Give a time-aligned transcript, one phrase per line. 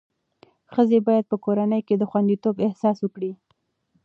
[0.73, 3.31] ښځې باید په کورنۍ کې د خوندیتوب احساس وکړي.